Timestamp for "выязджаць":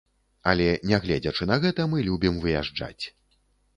2.47-3.03